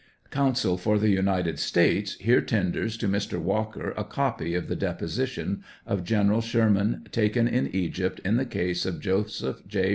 [0.31, 3.39] [Counsel for the United States here tenders to Mr.
[3.39, 8.87] Walker a copy of the deposition of General Sherman taken in Egypt in the case
[8.87, 9.89] of Joseph J.